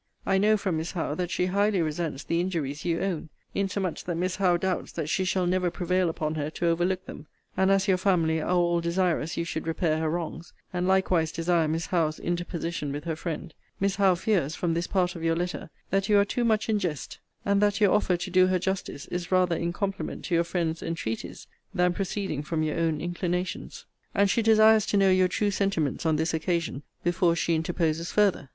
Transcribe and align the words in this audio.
I 0.25 0.39
know, 0.39 0.57
from 0.57 0.77
Miss 0.77 0.93
Howe, 0.93 1.13
that 1.13 1.29
she 1.29 1.45
highly 1.45 1.79
resents 1.79 2.23
the 2.23 2.41
injuries 2.41 2.83
you 2.85 2.99
own: 3.01 3.29
insomuch 3.53 4.03
that 4.05 4.15
Miss 4.17 4.37
Howe 4.37 4.57
doubts 4.57 4.91
that 4.93 5.09
she 5.09 5.23
shall 5.23 5.45
never 5.45 5.69
prevail 5.69 6.09
upon 6.09 6.33
her 6.33 6.49
to 6.49 6.65
overlook 6.65 7.05
them: 7.05 7.27
and 7.55 7.69
as 7.69 7.87
your 7.87 7.97
family 7.97 8.41
are 8.41 8.49
all 8.49 8.81
desirous 8.81 9.37
you 9.37 9.43
should 9.43 9.67
repair 9.67 9.99
her 9.99 10.09
wrongs, 10.09 10.53
and 10.73 10.87
likewise 10.87 11.31
desire 11.31 11.67
Miss 11.67 11.85
Howe's 11.85 12.19
interposition 12.19 12.91
with 12.91 13.03
her 13.03 13.15
friend; 13.15 13.53
Miss 13.79 13.97
Howe 13.97 14.15
fears, 14.15 14.55
from 14.55 14.73
this 14.73 14.87
part 14.87 15.15
of 15.15 15.23
your 15.23 15.35
letter, 15.35 15.69
that 15.91 16.09
you 16.09 16.17
are 16.17 16.25
too 16.25 16.43
much 16.43 16.67
in 16.67 16.79
jest; 16.79 17.19
and 17.45 17.61
that 17.61 17.79
your 17.79 17.91
offer 17.93 18.17
to 18.17 18.31
do 18.31 18.47
her 18.47 18.57
justice 18.57 19.05
is 19.09 19.31
rather 19.31 19.55
in 19.55 19.71
compliment 19.71 20.25
to 20.25 20.33
your 20.33 20.43
friends' 20.43 20.81
entreaties, 20.81 21.45
than 21.75 21.93
proceeding 21.93 22.41
form 22.41 22.63
your 22.63 22.79
own 22.79 22.99
inclinations: 22.99 23.85
and 24.15 24.31
she 24.31 24.41
desires 24.41 24.87
to 24.87 24.97
know 24.97 25.11
your 25.11 25.27
true 25.27 25.51
sentiments 25.51 26.07
on 26.07 26.15
this 26.15 26.33
occasion, 26.33 26.81
before 27.03 27.35
she 27.35 27.53
interposes 27.53 28.11
further. 28.11 28.49